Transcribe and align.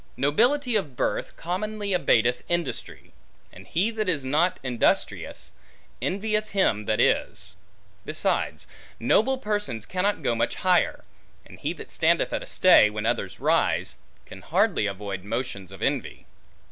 Nobility 0.17 0.75
of 0.75 0.95
birth 0.95 1.35
commonly 1.37 1.91
abateth 1.93 2.41
industry; 2.49 3.13
and 3.53 3.67
he 3.67 3.91
that 3.91 4.09
is 4.09 4.25
not 4.25 4.59
industrious, 4.63 5.51
envieth 6.01 6.49
him 6.49 6.85
that 6.85 6.99
is. 6.99 7.55
Besides, 8.03 8.65
noble 8.99 9.37
persons 9.37 9.85
cannot 9.85 10.23
go 10.23 10.33
much 10.33 10.55
higher; 10.55 11.03
and 11.45 11.59
he 11.59 11.71
that 11.73 11.91
standeth 11.91 12.33
at 12.33 12.41
a 12.41 12.47
stay, 12.47 12.89
when 12.89 13.05
others 13.05 13.39
rise, 13.39 13.93
can 14.25 14.41
hardly 14.41 14.87
avoid 14.87 15.23
motions 15.23 15.71
of 15.71 15.83
envy. 15.83 16.25